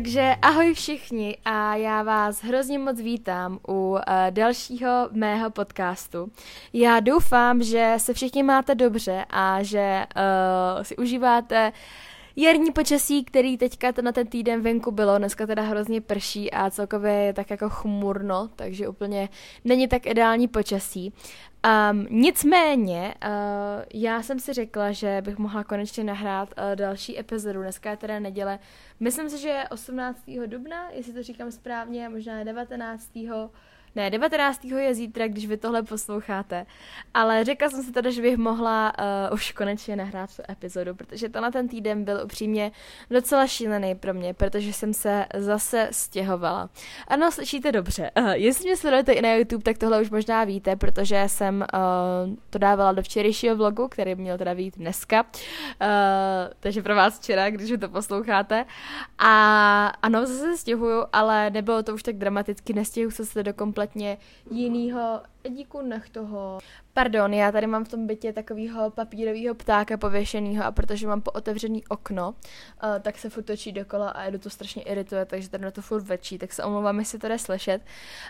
[0.00, 3.98] Takže ahoj všichni a já vás hrozně moc vítám u uh,
[4.30, 6.32] dalšího mého podcastu.
[6.72, 11.72] Já doufám, že se všichni máte dobře a že uh, si užíváte
[12.40, 15.18] jarní počasí, který teďka na ten týden venku bylo.
[15.18, 19.28] Dneska teda hrozně prší a celkově je tak jako chmurno, takže úplně
[19.64, 21.12] není tak ideální počasí.
[21.92, 23.30] Um, nicméně, uh,
[23.94, 27.62] já jsem si řekla, že bych mohla konečně nahrát uh, další epizodu.
[27.62, 28.58] Dneska je teda neděle.
[29.00, 30.22] Myslím si, že je 18.
[30.46, 33.10] dubna, jestli to říkám správně, možná 19.
[33.94, 34.64] Ne, 19.
[34.64, 36.66] je zítra, když vy tohle posloucháte.
[37.14, 38.92] Ale řekla jsem si teda, že bych mohla
[39.28, 42.72] uh, už konečně nahrát tu epizodu, protože to na ten týden byl upřímně
[43.10, 46.70] docela šílený pro mě, protože jsem se zase stěhovala.
[47.08, 48.10] Ano, slyšíte dobře.
[48.18, 52.36] Uh, jestli mě sledujete i na YouTube, tak tohle už možná víte, protože jsem uh,
[52.50, 55.22] to dávala do včerejšího vlogu, který měl teda být dneska.
[55.22, 55.88] Uh,
[56.60, 58.64] takže pro vás včera, když vy to posloucháte.
[59.18, 63.79] A ano, zase se stěhuju, ale nebylo to už tak dramaticky, nestěhuju se do kompletně
[63.80, 64.18] kompletně
[64.50, 66.58] jinýho díku nech toho.
[66.94, 71.30] Pardon, já tady mám v tom bytě takového papírového ptáka pověšeného a protože mám po
[71.30, 72.34] otevřený okno, uh,
[73.00, 76.02] tak se furt točí dokola a jedu to strašně irituje, takže tady na to furt
[76.02, 77.82] večí, tak se omlouvám, jestli to jde slyšet.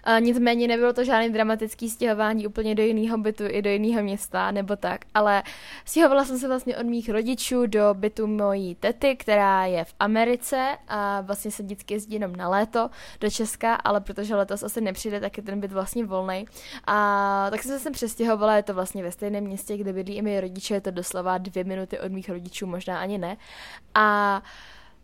[0.07, 4.51] Uh, nicméně nebylo to žádný dramatický stěhování úplně do jiného bytu i do jiného města
[4.51, 5.43] nebo tak, ale
[5.85, 10.77] stěhovala jsem se vlastně od mých rodičů do bytu mojí tety, která je v Americe
[10.89, 15.21] a vlastně se vždycky jezdí jenom na léto do Česka, ale protože letos asi nepřijde,
[15.21, 16.45] tak je ten byt vlastně volný.
[16.85, 17.00] A
[17.51, 20.41] tak jsem se sem přestěhovala, je to vlastně ve stejném městě, kde bydlí i moji
[20.41, 23.37] rodiče, je to doslova dvě minuty od mých rodičů, možná ani ne.
[23.95, 24.43] A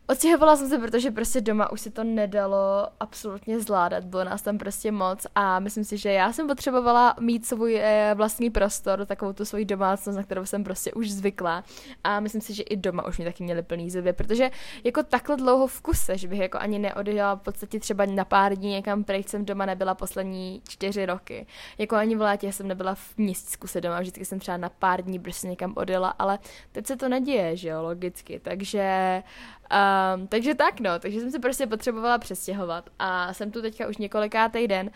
[0.08, 4.58] Odstěhovala jsem se, protože prostě doma už si to nedalo absolutně zvládat, bylo nás tam
[4.58, 9.32] prostě moc a myslím si, že já jsem potřebovala mít svůj eh, vlastní prostor, takovou
[9.32, 11.64] tu svoji domácnost, na kterou jsem prostě už zvykla
[12.04, 14.50] a myslím si, že i doma už mě taky měli plný zuby, protože
[14.84, 18.54] jako takhle dlouho v kuse, že bych jako ani neodjela v podstatě třeba na pár
[18.54, 21.46] dní někam pryč jsem doma nebyla poslední čtyři roky.
[21.78, 25.02] Jako ani v létě jsem nebyla v měsícku se doma, vždycky jsem třeba na pár
[25.02, 26.38] dní prostě někam odjela, ale
[26.72, 29.22] teď se to neděje, že jo, logicky, takže
[29.70, 33.96] Um, takže tak no, takže jsem se prostě potřebovala přestěhovat a jsem tu teďka už
[33.96, 34.90] několikátý den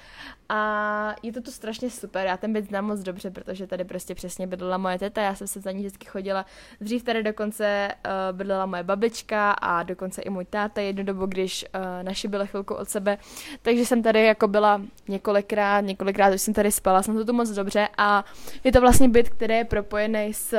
[0.53, 4.15] a je to tu strašně super, já ten byt znám moc dobře, protože tady prostě
[4.15, 6.47] přesně bydlela moje teta, já jsem se za ní vždycky chodila,
[6.81, 11.65] dřív tady dokonce uh, bydlela moje babička a dokonce i můj táta jednu dobu, když
[11.75, 13.19] uh, naši byly chvilku od sebe,
[13.63, 17.51] takže jsem tady jako byla několikrát, několikrát už jsem tady spala, jsem to tu moc
[17.51, 17.89] dobře.
[17.99, 18.25] A
[18.65, 20.59] je to vlastně byt, který je propojený s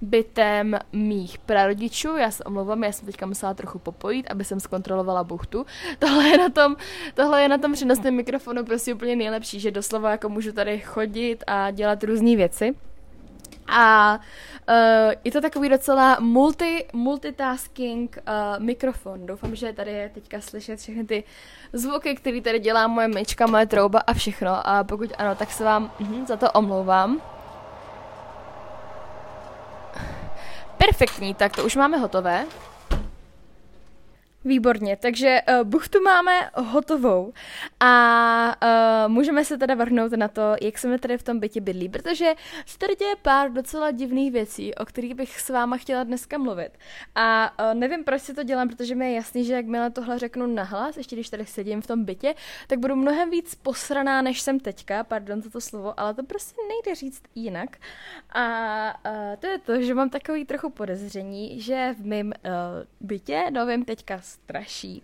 [0.00, 5.24] bytem mých prarodičů, já se omlouvám, já jsem teďka musela trochu popojit, aby jsem zkontrolovala
[5.24, 5.66] buchtu,
[5.98, 6.76] tohle je na tom,
[7.14, 11.44] tohle je na tom přenosném mikrofonu prostě úplně nejlepší, že doslova jako můžu tady chodit
[11.46, 12.74] a dělat různé věci.
[13.68, 14.18] A
[14.68, 19.26] uh, je to takový docela multi, multitasking uh, mikrofon.
[19.26, 21.24] Doufám, že tady je teďka slyšet všechny ty
[21.72, 24.68] zvuky, které tady dělá moje myčka, moje trouba a všechno.
[24.68, 27.20] A pokud ano, tak se vám uh, za to omlouvám.
[30.78, 32.46] Perfektní, tak to už máme hotové.
[34.44, 37.32] Výborně, takže uh, buchtu máme hotovou
[37.80, 38.56] a
[39.06, 42.34] uh, můžeme se teda vrhnout na to, jak jsme tady v tom bytě bydlí, protože
[42.66, 46.70] se tady děje pár docela divných věcí, o kterých bych s váma chtěla dneska mluvit.
[47.14, 50.46] A uh, nevím, proč si to dělám, protože mi je jasný, že jakmile tohle řeknu
[50.46, 52.34] nahlas, ještě když tady sedím v tom bytě,
[52.66, 56.56] tak budu mnohem víc posraná, než jsem teďka, pardon za to slovo, ale to prostě
[56.68, 57.76] nejde říct jinak.
[58.32, 58.44] A
[59.10, 62.32] uh, to je to, že mám takový trochu podezření, že v mém uh,
[63.00, 65.02] bytě novém teďka straší.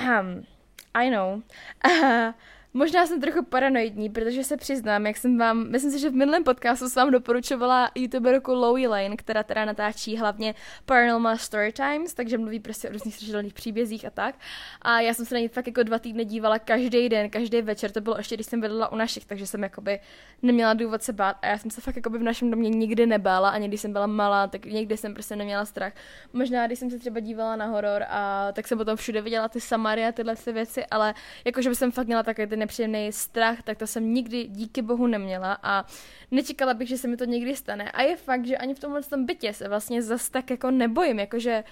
[0.00, 0.46] Um,
[0.94, 1.42] I know.
[2.74, 6.44] Možná jsem trochu paranoidní, protože se přiznám, jak jsem vám, myslím si, že v minulém
[6.44, 10.54] podcastu jsem vám doporučovala youtuberku Lowy Lane, která teda natáčí hlavně
[10.86, 14.34] Paranormal Story Times, takže mluví prostě o různých strašidelných příbězích a tak.
[14.82, 17.90] A já jsem se na ní fakt jako dva týdny dívala každý den, každý večer,
[17.90, 20.00] to bylo ještě, když jsem bydlela u našich, takže jsem jakoby
[20.42, 23.48] neměla důvod se bát a já jsem se fakt jakoby v našem domě nikdy nebála,
[23.48, 25.92] ani když jsem byla malá, tak někdy jsem prostě neměla strach.
[26.32, 29.60] Možná, když jsem se třeba dívala na horor a tak jsem potom všude viděla ty
[29.60, 31.14] Samary a tyhle ty věci, ale
[31.44, 35.06] jakože by jsem fakt měla takové ty nepříjemný strach, tak to jsem nikdy díky bohu
[35.06, 35.84] neměla a
[36.30, 37.90] nečekala bych, že se mi to někdy stane.
[37.90, 41.18] A je fakt, že ani v tomhle tom bytě se vlastně zas tak jako nebojím,
[41.18, 41.64] jakože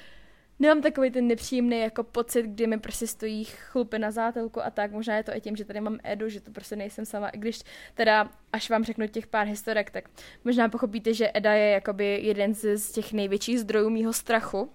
[0.60, 4.92] nemám takový ten nepříjemný jako pocit, kdy mi prostě stojí chlupy na zátelku a tak.
[4.92, 7.38] Možná je to i tím, že tady mám Edu, že to prostě nejsem sama, i
[7.38, 7.60] když
[7.94, 10.04] teda, až vám řeknu těch pár historek, tak
[10.44, 14.70] možná pochopíte, že Eda je jakoby jeden z, těch největších zdrojů mýho strachu.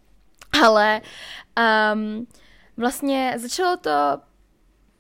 [0.63, 1.01] Ale
[1.93, 2.27] um,
[2.77, 3.91] vlastně začalo to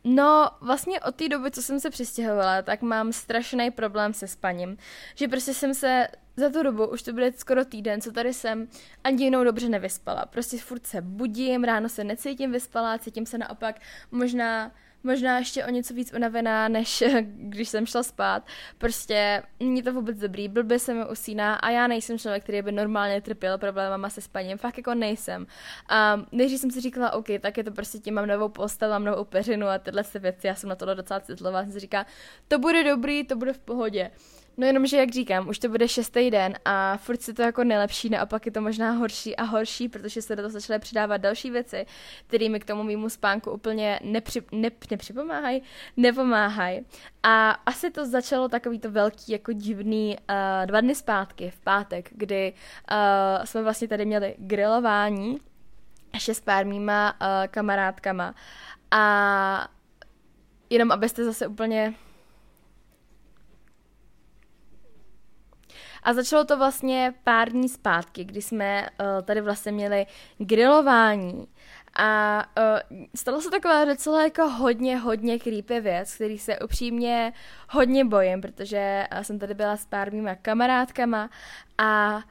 [0.07, 4.77] No, vlastně od té doby, co jsem se přistěhovala, tak mám strašný problém se spaním.
[5.15, 6.07] Že prostě jsem se
[6.37, 8.67] za tu dobu, už to bude skoro týden, co tady jsem,
[9.03, 10.25] ani jinou dobře nevyspala.
[10.25, 13.81] Prostě furt se budím, ráno se necítím vyspala, cítím se naopak
[14.11, 14.71] možná
[15.05, 17.03] možná ještě o něco víc unavená, než
[17.35, 18.47] když jsem šla spát.
[18.77, 22.71] Prostě není to vůbec dobrý, blbě se mi usíná a já nejsem člověk, který by
[22.71, 25.47] normálně trpěl problémama se spaním, fakt jako nejsem.
[25.89, 29.03] A nejdřív jsem si říkala, OK, tak je to prostě tím, mám novou postel, mám
[29.03, 32.05] novou peřinu a tyhle věci, já jsem na to docela citlivá, jsem si říká,
[32.47, 34.11] to bude dobrý, to bude v pohodě.
[34.57, 37.63] No jenom, že jak říkám, už to bude šestý den a furt si to jako
[37.63, 41.51] nelepší, naopak je to možná horší a horší, protože se do toho začaly přidávat další
[41.51, 41.85] věci,
[42.27, 45.61] které mi k tomu mýmu spánku úplně nepři, ne, nepřipomáhají,
[45.97, 46.85] nepomáhají.
[47.23, 52.09] A asi to začalo takový to velký, jako divný uh, dva dny zpátky, v pátek,
[52.11, 52.53] kdy
[52.91, 55.37] uh, jsme vlastně tady měli grilování
[56.13, 58.35] ještě s pár mýma uh, kamarádkama
[58.91, 59.67] a
[60.69, 61.93] jenom abyste zase úplně
[66.05, 70.05] A začalo to vlastně pár dní zpátky, kdy jsme uh, tady vlastně měli
[70.37, 71.47] grilování.
[71.97, 77.33] A uh, stalo se taková docela jako hodně, hodně creepy věc, který se upřímně
[77.69, 81.29] hodně bojím, protože uh, jsem tady byla s pár mýma kamarádkama
[81.77, 82.21] a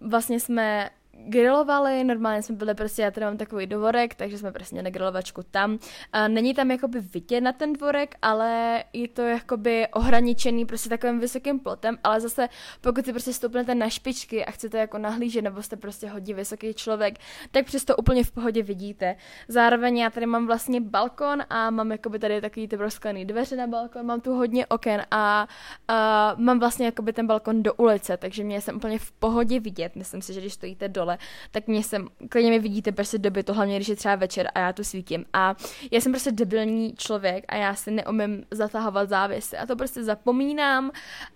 [0.00, 0.90] vlastně jsme
[1.26, 5.42] grilovali, normálně jsme byli prostě, já tady mám takový dvorek, takže jsme prostě měli grilovačku
[5.50, 5.78] tam.
[6.12, 11.20] A není tam jakoby vidět na ten dvorek, ale je to jakoby ohraničený prostě takovým
[11.20, 12.48] vysokým plotem, ale zase
[12.80, 16.74] pokud si prostě stoupnete na špičky a chcete jako nahlížet, nebo jste prostě hodně vysoký
[16.74, 17.18] člověk,
[17.50, 19.16] tak přesto úplně v pohodě vidíte.
[19.48, 23.66] Zároveň já tady mám vlastně balkon a mám jakoby tady takový ty prosklený dveře na
[23.66, 25.48] balkon, mám tu hodně oken a,
[25.88, 29.96] a mám vlastně jakoby ten balkon do ulice, takže mě jsem úplně v pohodě vidět.
[29.96, 31.18] Myslím si, že když stojíte dole, dole,
[31.50, 34.58] tak mě jsem, klidně mi vidíte prostě doby to, hlavně když je třeba večer a
[34.60, 35.24] já tu svítím.
[35.32, 35.54] A
[35.90, 40.90] já jsem prostě debilní člověk a já si neumím zatahovat závisy a to prostě zapomínám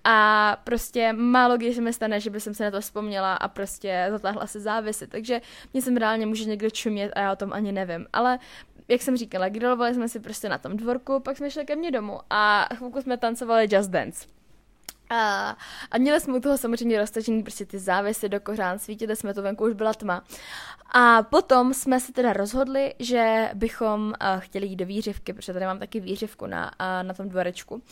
[0.04, 3.48] a prostě málo když se mi stane, že by jsem se na to vzpomněla a
[3.48, 5.40] prostě zatáhla se závisy, takže
[5.72, 8.06] mě jsem reálně může někdo čumět a já o tom ani nevím.
[8.12, 8.38] Ale
[8.88, 11.90] jak jsem říkala, grilovali jsme si prostě na tom dvorku, pak jsme šli ke mně
[11.90, 14.41] domů a chvilku jsme tancovali Just Dance.
[15.12, 15.56] A,
[15.90, 19.42] a měli jsme u toho samozřejmě roztažený prostě ty závěsy do kořán, svítili jsme to
[19.42, 20.24] venku, už byla tma.
[20.94, 25.66] A potom jsme se teda rozhodli, že bychom uh, chtěli jít do výřivky, protože tady
[25.66, 27.82] mám taky výřivku na, uh, na tom dvorečku.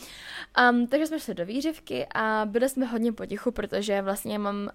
[0.70, 4.69] Um, takže jsme šli do výřivky a byli jsme hodně potichu, protože vlastně mám uh,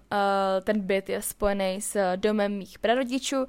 [0.64, 3.46] ten byt je spojený s domem mých prarodičů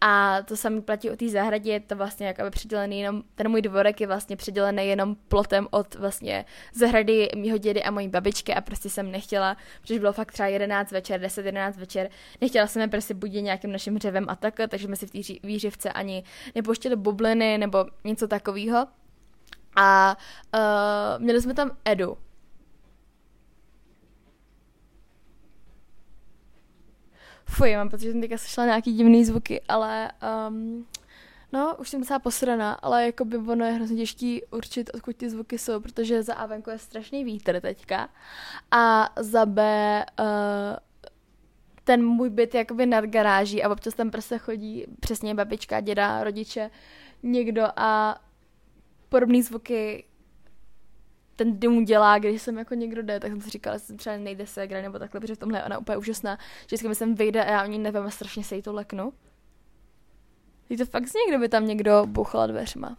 [0.00, 3.62] a to samé platí o té zahradě, je to vlastně jakoby přidělený jenom, ten můj
[3.62, 6.44] dvorek je vlastně přidělený jenom plotem od vlastně
[6.74, 10.90] zahrady mýho dědy a mojí babičky a prostě jsem nechtěla, protože bylo fakt třeba 11
[10.92, 12.10] večer, 10-11 večer,
[12.40, 15.48] nechtěla jsem je prostě budit nějakým naším dřevem a takhle, takže jsme si v té
[15.48, 18.86] výřivce ani nepouštěli bubliny nebo něco takového.
[19.76, 20.16] A
[20.54, 22.16] uh, měli jsme tam Edu.
[27.44, 30.12] Fuj, mám pocit, že jsem teďka slyšela nějaký divný zvuky, ale
[30.48, 30.86] um,
[31.52, 35.30] no, už jsem docela posraná, ale jako by ono je hrozně těžký určit, odkud ty
[35.30, 38.08] zvuky jsou, protože za A venku je strašný vítr teďka
[38.70, 39.62] a za B
[40.20, 40.26] uh,
[41.84, 46.70] ten můj byt jakoby nad garáží a občas tam prostě chodí přesně babička, děda, rodiče,
[47.22, 48.20] někdo a
[49.08, 50.04] podobné zvuky
[51.36, 54.16] ten dům dělá, když jsem jako někdo jde, tak jsem si říkala, že jsem třeba
[54.16, 56.38] nejde se nebo takhle, protože v tomhle je ona úplně úžasná.
[56.66, 59.12] Vždycky mi sem vyjde a já o ní nevím a strašně se jí to leknu.
[60.70, 62.96] Je to fakt z někdo by tam někdo bouchal dveřma.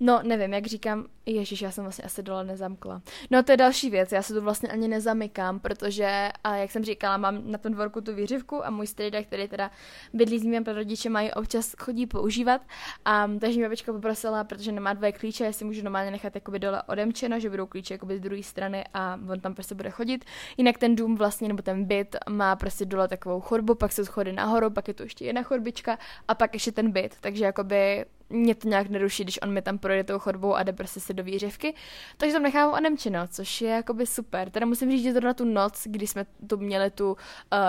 [0.00, 3.02] No, nevím, jak říkám, ježiš, já jsem vlastně asi dole nezamkla.
[3.30, 6.84] No, to je další věc, já se tu vlastně ani nezamykám, protože, a jak jsem
[6.84, 9.70] říkala, mám na tom dvorku tu výřivku a můj strýda, který teda
[10.12, 12.62] bydlí s mými rodiče, mají občas chodí používat.
[13.04, 16.82] A, takže mi babička poprosila, protože nemá dvě klíče, jestli můžu normálně nechat jakoby dole
[16.82, 20.24] odemčeno, že budou klíče jakoby z druhé strany a on tam prostě bude chodit.
[20.56, 24.32] Jinak ten dům vlastně, nebo ten byt má prostě dole takovou chodbu, pak se schody
[24.32, 28.54] nahoru, pak je tu ještě jedna chodbička a pak ještě ten byt, takže jakoby mě
[28.54, 31.24] to nějak neruší, když on mi tam projde tou chodbou a jde prostě si do
[31.24, 31.74] výřivky.
[32.16, 34.50] Takže tam nechávám Anemčino, což je jakoby super.
[34.50, 37.16] Teda musím říct, že zrovna tu noc, kdy jsme tu měli tu uh,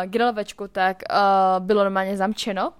[0.06, 2.74] grilovečku, tak uh, bylo normálně zamčeno,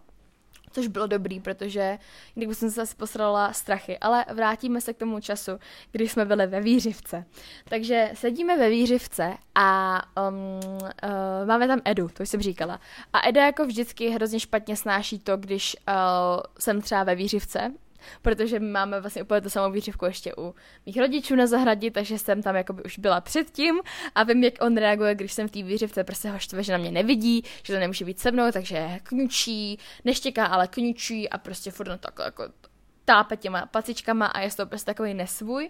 [0.72, 1.98] což bylo dobrý, protože
[2.36, 3.98] kdyby jsem se asi posrala strachy.
[3.98, 5.52] Ale vrátíme se k tomu času,
[5.92, 7.26] kdy jsme byli ve výřivce.
[7.70, 10.36] Takže sedíme ve výřivce a um,
[10.76, 12.80] uh, máme tam Edu, to jsem říkala.
[13.14, 15.94] A Eda jako vždycky hrozně špatně snáší to, když uh,
[16.60, 17.74] jsem třeba ve výřivce
[18.22, 22.42] protože máme vlastně úplně tu samou výřivku ještě u mých rodičů na zahradě, takže jsem
[22.42, 23.80] tam jakoby už byla předtím
[24.16, 26.78] a vím, jak on reaguje, když jsem v té výřivce, prostě ho štve, že na
[26.78, 31.72] mě nevidí, že to nemůže být se mnou, takže kňučí, neštěká, ale kňučí a prostě
[31.72, 32.44] furt no tak jako
[33.08, 35.70] tápe těma pacičkama a je to prostě takový nesvůj.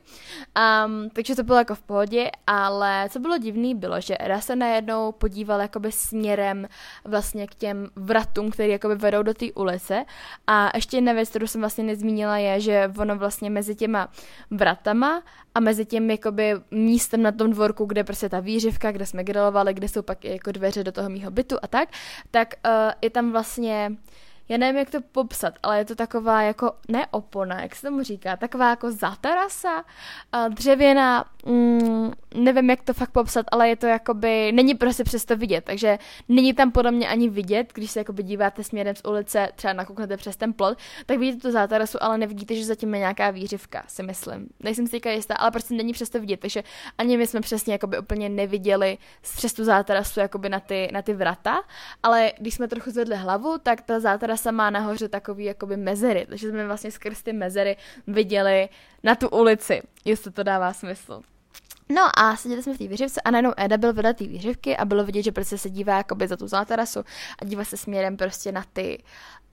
[0.86, 4.56] Um, takže to bylo jako v pohodě, ale co bylo divný, bylo, že Eda se
[4.56, 6.68] najednou podíval jakoby směrem
[7.06, 10.06] vlastně k těm vratům, které jakoby vedou do té ulice.
[10.48, 14.10] A ještě jedna věc, kterou jsem vlastně nezmínila, je, že ono vlastně mezi těma
[14.52, 15.24] vratama
[15.56, 19.74] a mezi tím jakoby místem na tom dvorku, kde prostě ta výřivka, kde jsme grilovali,
[19.74, 21.90] kde jsou pak jako dveře do toho mýho bytu a tak,
[22.32, 23.92] tak uh, je tam vlastně
[24.50, 28.04] já nevím, jak to popsat, ale je to taková jako, ne opona, jak se tomu
[28.04, 29.84] říká, taková jako zatarasa,
[30.50, 35.64] dřevěná, mm, nevím, jak to fakt popsat, ale je to jakoby, není prostě přesto vidět,
[35.66, 36.00] takže
[36.30, 40.18] není tam podle mě ani vidět, když se jakoby díváte směrem z ulice, třeba nakouknete
[40.18, 44.04] přes ten plot, tak vidíte tu zátarasu, ale nevidíte, že zatím je nějaká výřivka, si
[44.04, 44.50] myslím.
[44.60, 46.64] Nejsem si teďka jistá, ale prostě není přesto vidět, takže
[46.98, 51.14] ani my jsme přesně jakoby úplně neviděli přes tu zátarasu jakoby na ty, na ty
[51.14, 51.64] vrata,
[52.04, 56.50] ale když jsme trochu zvedli hlavu, tak ta zátarasa má nahoře takový jakoby mezery, takže
[56.50, 57.78] jsme vlastně skrz ty mezery
[58.08, 58.70] viděli
[59.04, 61.22] na tu ulici, jestli to dává smysl.
[61.90, 64.86] No a seděli jsme v té výřivce a najednou Eda byl vedle té výřivky a
[64.86, 67.00] bylo vidět, že prostě se dívá jakoby za tu zátarasu
[67.42, 69.04] a dívá se směrem prostě na ty,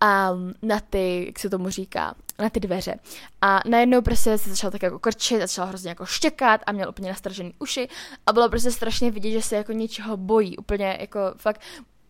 [0.03, 2.99] um, na ty, jak se tomu říká, na ty dveře.
[3.41, 7.09] A najednou prostě se začal tak jako krčit, začal hrozně jako štěkat a měl úplně
[7.09, 7.89] nastražený uši
[8.27, 11.61] a bylo prostě strašně vidět, že se jako něčeho bojí, úplně jako fakt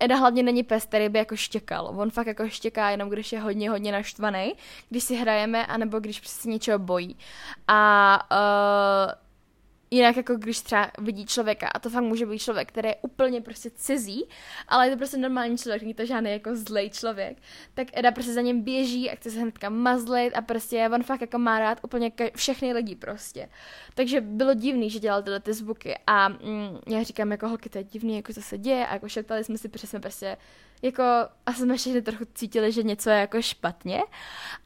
[0.01, 1.95] Eda hlavně není pes, který by jako štěkal.
[1.97, 4.53] On fakt jako štěká jenom, když je hodně, hodně naštvaný,
[4.91, 7.17] když si hrajeme, anebo když prostě něčeho bojí.
[7.69, 9.24] A uh,
[9.95, 13.41] Jinak jako když třeba vidí člověka, a to fakt může být člověk, který je úplně
[13.41, 14.25] prostě cizí,
[14.69, 17.39] ale je to prostě normální člověk, není to žádný jako zlej člověk,
[17.75, 21.21] tak Eda prostě za něm běží a chce se hnedka mazlit a prostě on fakt
[21.21, 23.49] jako má rád úplně všechny lidi prostě.
[23.95, 27.79] Takže bylo divný, že dělal tyhle ty zvuky a mm, já říkám jako holky, to
[27.79, 30.37] je divný, jako co se děje a jako šeptali jsme si, protože jsme prostě
[30.83, 31.03] jako
[31.47, 34.03] a jsme všechny trochu cítili, že něco je jako špatně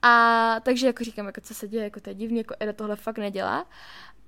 [0.02, 2.96] a takže jako říkám, jako co se děje, jako to je divný, jako Eda tohle
[2.96, 3.66] fakt nedělá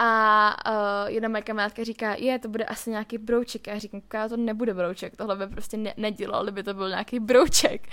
[0.02, 3.68] a uh, jedna moje kamarádka říká, je, to bude asi nějaký brouček.
[3.68, 7.20] A já říkám, to nebude brouček, tohle by prostě ne- nedělal, kdyby to byl nějaký
[7.20, 7.88] brouček.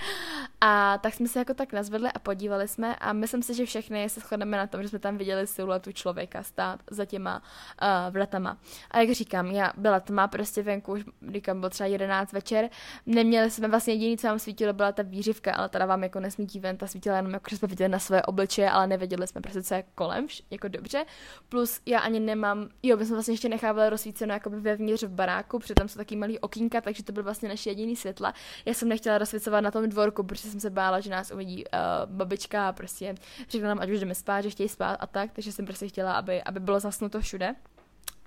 [0.60, 4.08] A tak jsme se jako tak nazvedli a podívali jsme a myslím si, že všechny
[4.08, 7.42] se shodneme na tom, že jsme tam viděli siluetu člověka stát za těma
[7.82, 8.58] uh, vratama.
[8.90, 12.70] A jak říkám, já byla tma prostě venku, už říkám, bylo třeba 11 večer,
[13.06, 16.60] neměli jsme vlastně jediný, co nám svítilo, byla ta výřivka, ale teda vám jako nesmítí
[16.60, 19.62] ven, ta svítila jenom jako, že jsme viděli na své obličeje, ale nevěděli jsme prostě,
[19.62, 21.04] co je kolem, jako dobře.
[21.48, 25.58] Plus já ani nemám, jo, my jsme vlastně ještě nechávali rozsvíceno jakoby vevnitř v baráku,
[25.58, 28.34] protože tam jsou taky malý okýnka, takže to byl vlastně naše jediný světla.
[28.64, 32.14] Já jsem nechtěla rozsvěcovat na tom dvorku, protože jsem se bála, že nás uvidí uh,
[32.14, 33.14] babička a prostě
[33.50, 36.12] řekla nám, ať už jdeme spát, že chtějí spát a tak, takže jsem prostě chtěla,
[36.12, 37.54] aby, aby bylo zasnuto všude.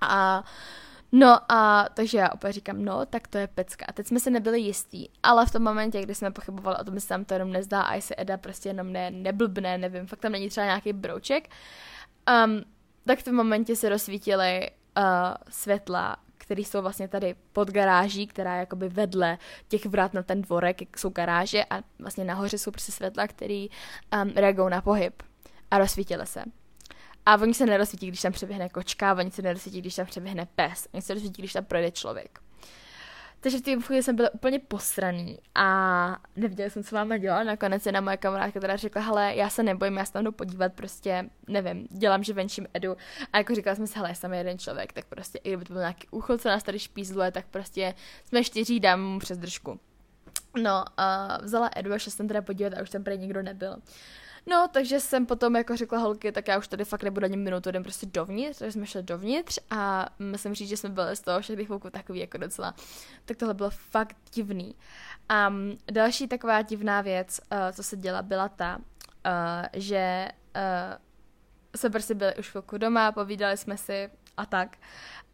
[0.01, 0.43] A
[1.11, 3.85] No a takže já opět říkám, no, tak to je pecka.
[3.89, 6.99] A teď jsme se nebyli jistí, ale v tom momentě, kdy jsme pochybovali o tom,
[6.99, 10.31] se tam to jenom nezdá a jestli Eda prostě jenom ne, neblbne, nevím, fakt tam
[10.31, 11.49] není třeba nějaký brouček,
[12.45, 12.61] um,
[13.05, 15.03] tak v tom momentě se rozsvítily uh,
[15.49, 20.41] světla, které jsou vlastně tady pod garáží, která je jakoby vedle těch vrat na ten
[20.41, 23.65] dvorek, jak jsou garáže a vlastně nahoře jsou prostě světla, které
[24.23, 25.23] um, reagují na pohyb
[25.71, 26.43] a rozsvítily se.
[27.25, 30.87] A oni se nerozsvítí, když tam přeběhne kočka, oni se nerozsvítí, když tam přeběhne pes,
[30.93, 32.39] oni se rozsvítí, když tam projde člověk.
[33.41, 37.43] Takže v té chvíli jsem byla úplně posraný a nevěděla jsem, co máme dělat.
[37.43, 40.73] Nakonec jedna moje kamarádka která řekla, hele, já se nebojím, já se tam jdu podívat,
[40.73, 42.97] prostě, nevím, dělám, že venčím Edu.
[43.33, 45.81] A jako říkala jsem si, hele, jsem jeden člověk, tak prostě, i kdyby to byl
[45.81, 47.93] nějaký úchod, co nás tady špízluje, tak prostě
[48.25, 49.79] jsme čtyři, dám mu přes držku.
[50.61, 53.77] No, a vzala Edu a šla jsem teda podívat a už tam prý nikdo nebyl.
[54.45, 57.69] No, takže jsem potom jako řekla holky, tak já už tady fakt nebudu ani minutu,
[57.69, 61.41] jdem prostě dovnitř, takže jsme šli dovnitř a musím říct, že jsme byli z toho
[61.41, 62.75] všech chvilku takový jako docela,
[63.25, 64.75] tak tohle bylo fakt divný.
[65.29, 68.81] A um, další taková divná věc, uh, co se děla, byla ta, uh,
[69.73, 70.97] že uh,
[71.75, 74.77] jsme prostě byli už chvilku doma, povídali jsme si a tak.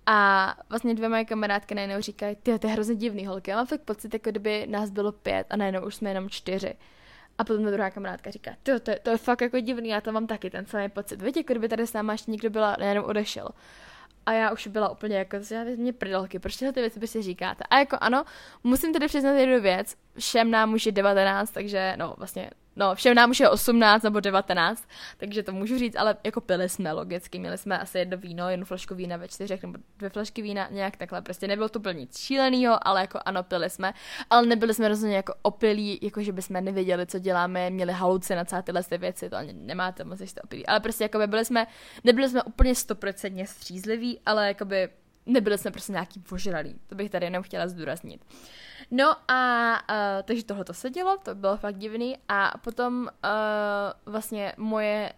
[0.06, 3.52] A vlastně dvě moje kamarádky najednou říkají, ty, to je hrozně divný holky.
[3.52, 6.76] Já mám fakt pocit, jako kdyby nás bylo pět a najednou už jsme jenom čtyři.
[7.38, 10.12] A potom ta druhá kamarádka říká, to, to, to je fakt jako divný, já to
[10.12, 11.22] mám taky ten samý pocit.
[11.22, 13.50] Víte, jako kdyby tady s náma ještě někdo byla, nejenom odešel.
[14.26, 17.64] A já už byla úplně jako, že mě prdolky, proč tyhle ty věci prostě říkáte?
[17.70, 18.24] A jako ano,
[18.64, 23.16] musím tedy přiznat jednu věc, všem nám už je 19, takže no vlastně No, všem
[23.16, 27.40] nám už je 18 nebo 19, takže to můžu říct, ale jako pili jsme logicky.
[27.40, 30.98] Měli jsme asi jedno víno, jednu flašku vína ve čtyřech nebo dvě flašky vína, nějak
[30.98, 31.22] takhle.
[31.22, 33.94] Prostě nebylo to úplně nic šílenýho, ale jako ano, pili jsme.
[34.30, 38.62] Ale nebyli jsme rozhodně jako opilí, jako že bychom nevěděli, co děláme, měli halucinace a
[38.62, 40.66] tyhle ty věci, to ani nemáte moc, jste opilí.
[40.66, 41.68] Ale prostě jako by byli jsme,
[42.04, 44.90] nebyli jsme úplně stoprocentně střízliví, ale jako by
[45.28, 48.26] nebyli jsme prostě nějaký požralí, to bych tady jenom chtěla zdůraznit.
[48.92, 54.14] No a uh, takže tohle to se dělo, to bylo fakt divný a potom uh,
[54.14, 55.14] vlastně moje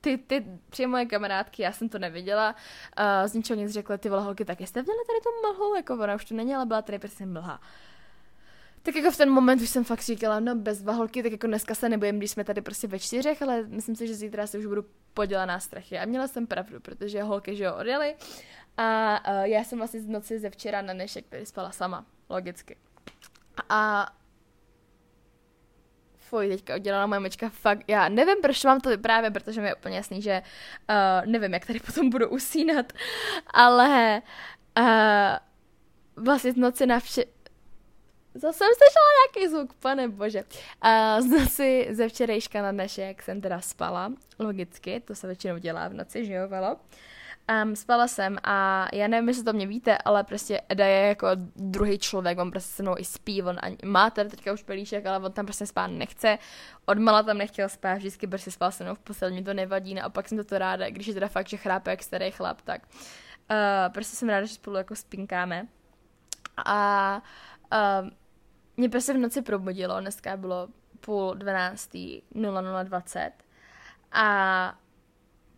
[0.00, 2.54] ty, ty tři moje kamarádky, já jsem to neviděla,
[2.98, 5.94] uh, z ničeho nic řekla, ty vole holky, tak jste viděli tady tu mlhu, jako
[5.94, 7.60] ona už to není, ale byla tady prostě mlha.
[8.82, 11.74] Tak jako v ten moment už jsem fakt říkala, no bez vaholky, tak jako dneska
[11.74, 14.66] se nebojím, když jsme tady prostě ve čtyřech, ale myslím si, že zítra se už
[14.66, 15.98] budu podělaná strachy.
[15.98, 18.16] A měla jsem pravdu, protože holky, že jo, odjeli.
[18.78, 22.76] A uh, já jsem vlastně z noci ze včera na dnešek tady spala sama, logicky.
[23.68, 24.12] A
[26.18, 29.74] fuj, teďka udělala moje mečka fakt, já nevím, proč vám to vyprávět, protože mi je
[29.74, 30.42] úplně jasný, že
[30.90, 32.92] uh, nevím, jak tady potom budu usínat,
[33.54, 34.22] ale
[34.78, 34.84] uh,
[36.24, 37.24] vlastně z noci na vše...
[38.34, 40.44] Zase jsem slyšela nějaký zvuk, pane bože.
[40.84, 45.88] Uh, z noci ze včerejška na dnešek jsem teda spala, logicky, to se většinou dělá
[45.88, 46.76] v noci, že jo, velo.
[47.52, 51.28] Um, spala jsem a já nevím, jestli to mě víte, ale prostě Eda je jako
[51.56, 55.06] druhý člověk, on prostě se mnou i spí, on ani, má tady teďka už pelíšek,
[55.06, 56.38] ale on tam prostě spát nechce,
[56.86, 60.28] odmala tam nechtěl spát, vždycky prostě spal se mnou v postel, mi to nevadí, naopak
[60.28, 62.82] jsem to, to ráda, když je teda fakt, že chrápe jak starý chlap, tak
[63.50, 65.66] uh, prostě jsem ráda, že spolu jako spinkáme.
[66.64, 67.22] A
[67.72, 68.08] uh,
[68.76, 70.68] mě prostě v noci probudilo, dneska bylo
[71.00, 73.32] půl dvanáctý, 0020
[74.12, 74.78] a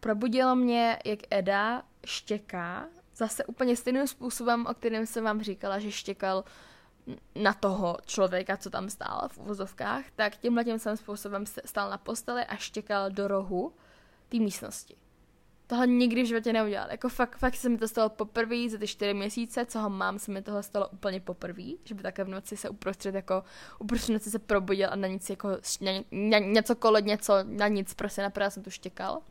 [0.00, 5.92] probudilo mě, jak Eda štěká, zase úplně stejným způsobem, o kterém jsem vám říkala, že
[5.92, 6.45] štěkal
[7.35, 12.45] na toho člověka, co tam stál v uvozovkách, tak tímhle tím způsobem stál na posteli
[12.45, 13.73] a štěkal do rohu
[14.28, 14.97] té místnosti.
[15.71, 16.91] Tohle nikdy v životě neudělal.
[16.91, 20.19] Jako fakt, fakt se mi to stalo poprvé za ty čtyři měsíce, co ho mám,
[20.19, 23.43] se mi tohle stalo úplně poprvé, že by takhle v noci se uprostřed jako
[23.79, 25.49] uprostřed noci se probudil a na nic jako
[25.81, 29.23] na, na, něco kolo něco, na nic prostě napadá jsem tu štěkal.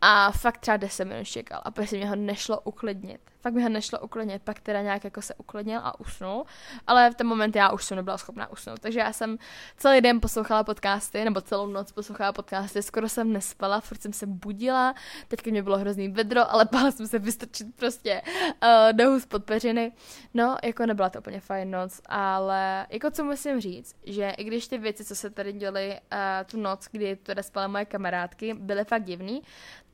[0.00, 3.33] A fakt třeba 10 minut čekal a prostě mě ho nešlo uklidnit.
[3.44, 6.44] Fakt mi ho nešlo uklidnit, pak teda nějak jako se uklidnil a usnul,
[6.86, 8.80] ale v ten moment já už jsem nebyla schopná usnout.
[8.80, 9.38] Takže já jsem
[9.76, 14.26] celý den poslouchala podcasty, nebo celou noc poslouchala podcasty, skoro jsem nespala, furt jsem se
[14.26, 14.94] budila,
[15.28, 18.22] teď mě bylo hrozný vedro, ale bála jsem se vystrčit prostě
[18.62, 19.92] uh, do hus pod peřiny.
[20.34, 24.68] No, jako nebyla to úplně fajn noc, ale jako co musím říct, že i když
[24.68, 28.84] ty věci, co se tady děly uh, tu noc, kdy teda spaly moje kamarádky, byly
[28.84, 29.42] fakt divný,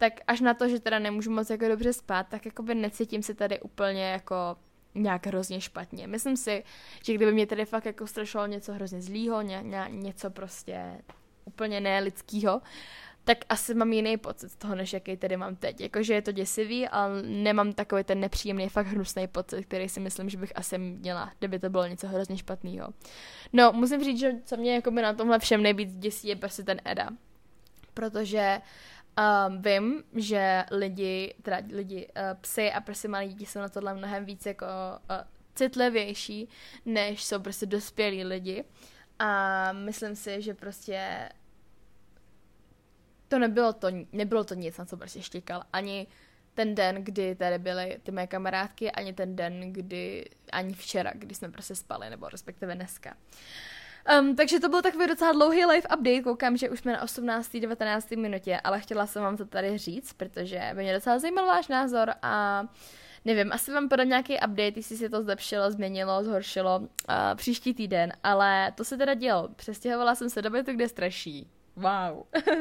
[0.00, 3.22] tak až na to, že teda nemůžu moc jako dobře spát, tak jako by necítím
[3.22, 4.34] se tady úplně jako
[4.94, 6.06] nějak hrozně špatně.
[6.06, 6.64] Myslím si,
[7.04, 11.02] že kdyby mě tady fakt jako strašilo něco hrozně zlýho, ně, ně, něco prostě
[11.44, 12.62] úplně nelidského,
[13.24, 15.80] tak asi mám jiný pocit z toho, než jaký tady mám teď.
[15.80, 20.28] Jakože je to děsivý, ale nemám takový ten nepříjemný, fakt hnusný pocit, který si myslím,
[20.28, 22.88] že bych asi měla, kdyby to bylo něco hrozně špatného.
[23.52, 26.62] No, musím říct, že co mě jako by na tomhle všem nejvíc děsí, je prostě
[26.62, 27.08] ten Eda.
[27.94, 28.60] Protože
[29.18, 33.94] Um, vím, že lidi, teda lidi, uh, psy a prostě malí děti jsou na tohle
[33.94, 34.66] mnohem víc jako
[35.10, 35.16] uh,
[35.54, 36.48] citlivější,
[36.84, 38.64] než jsou prostě dospělí lidi.
[39.18, 41.28] A myslím si, že prostě
[43.28, 45.62] to nebylo to, nebylo to nic, na co prostě štěkal.
[45.72, 46.06] Ani
[46.54, 51.34] ten den, kdy tady byly ty moje kamarádky, ani ten den, kdy, ani včera, kdy
[51.34, 53.16] jsme prostě spali, nebo respektive dneska.
[54.20, 57.56] Um, takže to byl takový docela dlouhý live update, koukám, že už jsme na 18.
[57.56, 58.10] 19.
[58.10, 62.14] minutě, ale chtěla jsem vám to tady říct, protože by mě docela zajímal váš názor
[62.22, 62.64] a
[63.24, 66.86] nevím, asi vám podám nějaký update, jestli se to zlepšilo, změnilo, zhoršilo uh,
[67.34, 69.48] příští týden, ale to se teda dělo.
[69.56, 71.50] Přestěhovala jsem se do bytu, kde straší.
[71.76, 72.16] Wow.
[72.16, 72.52] uh,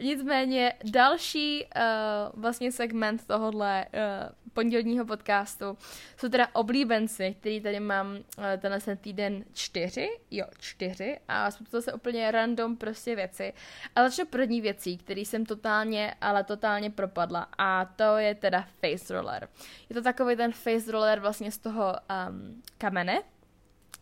[0.00, 5.78] nicméně další uh, vlastně segment tohohle uh, pondělního podcastu
[6.16, 11.64] jsou teda oblíbenci, který tady mám uh, tenhle ten týden čtyři, jo, čtyři a jsou
[11.64, 13.52] to zase úplně random prostě věci.
[13.96, 19.14] A začnu první věcí, který jsem totálně, ale totálně propadla a to je teda face
[19.14, 19.48] roller.
[19.88, 21.92] Je to takový ten face roller vlastně z toho
[22.28, 23.22] um, kamene,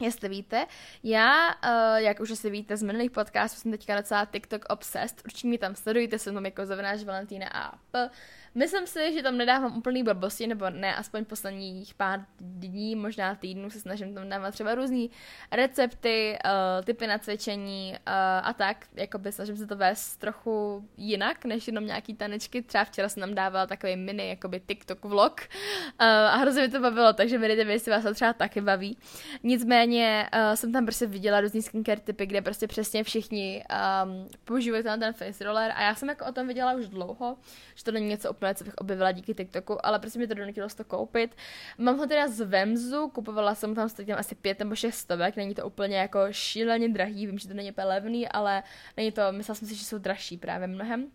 [0.00, 0.66] Jestli víte,
[1.02, 5.48] já, uh, jak už asi víte z minulých podcastů, jsem teďka docela TikTok obsessed, určitě
[5.48, 8.10] mi tam sledujte, jsem tam jako zavináč Valentína a p.
[8.54, 13.70] Myslím si, že tam nedávám úplný blbosti, nebo ne, aspoň posledních pár dní, možná týdnů
[13.70, 15.10] se snažím tam dávat třeba různý
[15.52, 17.96] recepty, uh, typy na cvičení uh,
[18.42, 22.62] a tak, jako by snažím se to vést trochu jinak, než jenom nějaký tanečky.
[22.62, 26.80] Třeba včera jsem tam dávala takový mini, jakoby TikTok vlog uh, a hrozně mi to
[26.80, 28.98] bavilo, takže mi dejte jestli vás to třeba taky baví.
[29.42, 33.64] Nicméně uh, jsem tam prostě viděla různý skincare typy, kde prostě přesně všichni
[34.04, 37.36] um, používají ten face roller a já jsem jako o tom viděla už dlouho,
[37.74, 40.68] že to není něco úplně, co bych objevila díky TikToku, ale prostě mi to donutilo
[40.68, 41.36] to koupit.
[41.78, 45.54] Mám ho teda z Vemzu, kupovala jsem tam tam asi pět nebo šest stovek, není
[45.54, 48.62] to úplně jako šíleně drahý, vím, že to není úplně levný, ale
[48.96, 51.10] není to, myslela jsem si, že jsou dražší právě mnohem.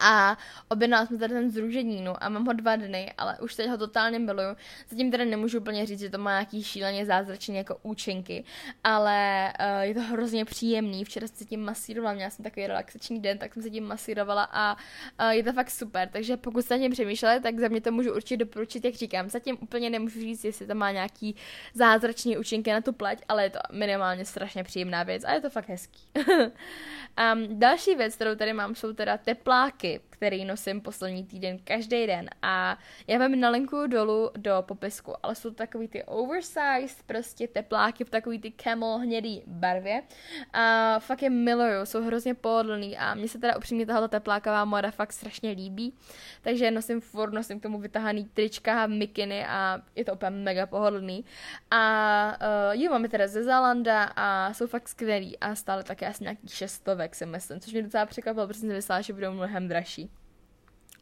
[0.00, 3.78] A objednala jsme tady ten zruženínu a mám ho dva dny, ale už teď ho
[3.78, 4.56] totálně miluju.
[4.88, 8.44] Zatím teda nemůžu úplně říct, že to má nějaký šíleně zázračný jako účinky,
[8.84, 11.04] ale uh, je to hrozně příjemný.
[11.04, 14.48] Včera jsem se tím masírovala, měla jsem takový relaxační den, tak jsem se tím masírovala
[14.52, 14.76] a
[15.20, 16.08] uh, je to fakt super.
[16.12, 19.30] Takže pokud jste tím přemýšleli, tak za mě to můžu určitě doporučit, jak říkám.
[19.30, 21.36] Zatím úplně nemůžu říct, jestli to má nějaký
[21.74, 25.50] zázračný účinky na tu pleť, ale je to minimálně strašně příjemná věc a je to
[25.50, 26.00] fakt hezký.
[26.28, 30.09] um, další věc, kterou tady mám, jsou teda tepláky, escape.
[30.20, 32.30] Který nosím poslední týden každý den.
[32.42, 38.04] A já vám nalinku dolů do popisku, ale jsou to takový ty oversized prostě tepláky
[38.04, 40.02] v takový ty camel hnědý barvě.
[40.52, 44.90] A fakt je miluju, jsou hrozně pohodlný a mně se teda upřímně tahle tepláková moda
[44.90, 45.94] fakt strašně líbí,
[46.42, 51.24] takže nosím furt, nosím k tomu vytahaný trička, mikiny a je to úplně mega pohodlný.
[51.70, 52.38] A
[52.72, 56.48] uh, jo, máme teda ze Zalanda a jsou fakt skvělý a stále také asi nějaký
[56.48, 60.09] šestovek si myslím, což mě docela překvapilo, protože jsem myslela, že budou mnohem dražší.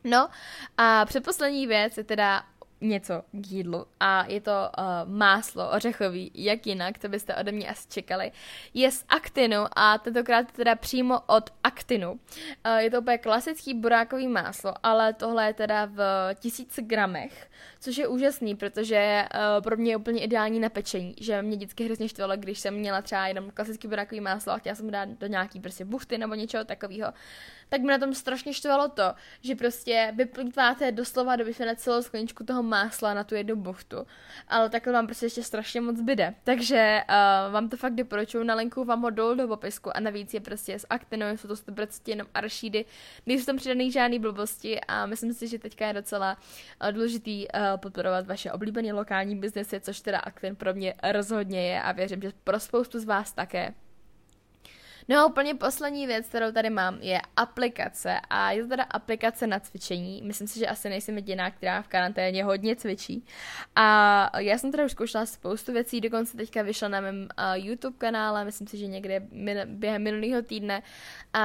[0.04, 0.28] No
[0.76, 2.42] a předposlední věc je teda
[2.80, 7.70] něco k jídlu a je to uh, máslo ořechový, jak jinak, to byste ode mě
[7.70, 8.32] asi čekali.
[8.74, 12.12] Je z aktinu a tentokrát teda přímo od aktinu.
[12.12, 16.00] Uh, je to úplně klasický burákový máslo, ale tohle je teda v
[16.34, 21.42] tisíci gramech, což je úžasný, protože uh, pro mě je úplně ideální na pečení, že
[21.42, 24.90] mě vždycky hrozně štvalo, když jsem měla třeba jenom klasický burákový máslo a chtěla jsem
[24.90, 27.12] dát do nějaký prostě buchty nebo něčeho takového,
[27.68, 32.44] tak mi na tom strašně štvalo to, že prostě vyplýtváte doslova do na celou skleničku
[32.44, 33.96] toho másla na tu jednu buchtu,
[34.48, 36.34] ale takhle vám prostě ještě strašně moc byde.
[36.44, 40.34] Takže uh, vám to fakt doporučuji, na linku vám ho dolů do popisku a navíc
[40.34, 42.84] je prostě z aktinou, jsou to 100% jenom aršídy,
[43.26, 46.36] nejsou tam přidaný žádný blbosti a myslím si, že teďka je docela
[46.82, 51.82] uh, důležitý uh, podporovat vaše oblíbené lokální biznesy, což teda Actin pro mě rozhodně je
[51.82, 53.74] a věřím, že pro spoustu z vás také.
[55.10, 59.46] No a úplně poslední věc, kterou tady mám, je aplikace a je to teda aplikace
[59.46, 60.22] na cvičení.
[60.24, 63.24] Myslím si, že asi nejsem jediná, která v karanténě hodně cvičí.
[63.76, 67.98] A já jsem teda už zkoušela spoustu věcí, dokonce teďka vyšla na mém uh, YouTube
[67.98, 70.82] kanále, myslím si, že někde min- během minulého týdne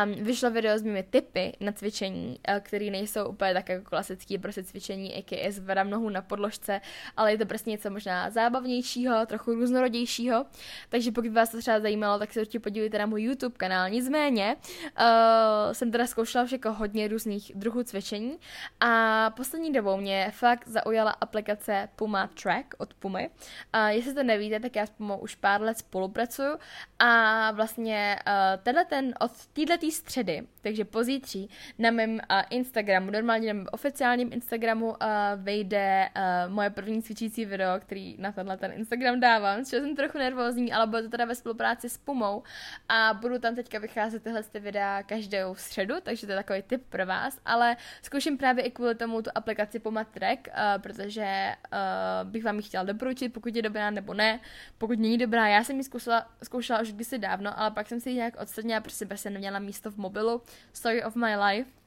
[0.05, 4.37] um, vyšlo video s mými tipy na cvičení, uh, které nejsou úplně tak jako klasické
[4.37, 5.51] prostě cvičení, a.k.a.
[5.51, 6.81] zvedám nohu na podložce,
[7.17, 10.45] ale je to prostě něco možná zábavnějšího, trochu různorodějšího.
[10.89, 13.89] Takže pokud vás to třeba zajímalo, tak se určitě podívejte na můj YouTube YouTube kanál.
[13.89, 14.55] Nicméně
[14.99, 18.37] uh, jsem teda zkoušela všechno hodně různých druhů cvičení
[18.79, 23.29] a poslední dobou mě fakt zaujala aplikace Puma Track od Pumy.
[23.29, 26.57] Uh, jestli to nevíte, tak já s Pumou už pár let spolupracuju
[26.99, 33.47] a vlastně uh, tenhle ten od této středy, takže pozítří na mém uh, Instagramu, normálně
[33.47, 34.95] na mém oficiálním Instagramu uh,
[35.35, 40.17] vejde uh, moje první cvičící video, který na tenhle ten Instagram dávám, což jsem trochu
[40.17, 42.43] nervózní, ale bude to teda ve spolupráci s Pumou
[42.89, 46.83] a budu tam teďka vycházet tyhle ty videa každou středu, takže to je takový tip
[46.89, 52.29] pro vás, ale zkouším právě i kvůli tomu tu aplikaci Puma Track, uh, protože uh,
[52.29, 54.39] bych vám ji chtěla doporučit, pokud je dobrá nebo ne.
[54.77, 58.09] Pokud není dobrá, já jsem ji zkoušela, zkoušela už kdysi dávno, ale pak jsem si
[58.09, 60.41] ji nějak odstranila, protože jsem neměla místo v mobilu.
[60.73, 61.82] Story of my life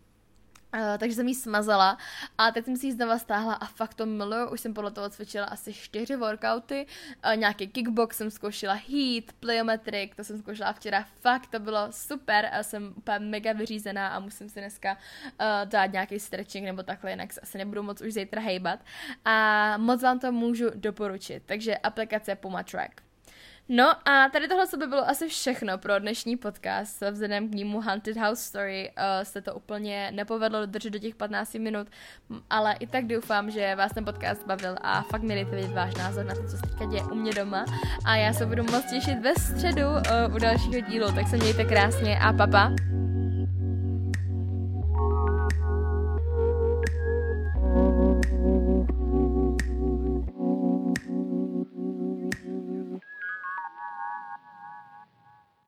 [0.74, 1.98] Uh, takže jsem ji smazala
[2.38, 5.10] a teď jsem si ji znova stáhla a fakt to miluju, už jsem podle toho
[5.10, 6.86] cvičila asi čtyři workouty,
[7.26, 12.48] uh, nějaký kickbox jsem zkoušela, heat, plyometric, to jsem zkoušela včera, fakt to bylo super.
[12.52, 17.10] A jsem úplně mega vyřízená a musím si dneska uh, dát nějaký stretching nebo takhle,
[17.10, 18.80] jinak se asi nebudu moc už zítra hejbat.
[19.24, 23.05] A moc vám to můžu doporučit, takže aplikace Puma Track.
[23.68, 27.02] No a tady tohle by bylo asi všechno pro dnešní podcast.
[27.10, 31.54] Vzhledem k nímu Haunted House Story uh, se to úplně nepovedlo dodržet do těch 15
[31.54, 31.88] minut,
[32.50, 35.94] ale i tak doufám, že vás ten podcast bavil a fakt mi dejte vědět váš
[35.94, 37.64] názor na to, co se teďka děje u mě doma.
[38.04, 41.64] A já se budu moc těšit ve středu uh, u dalšího dílu, tak se mějte
[41.64, 42.95] krásně a papa.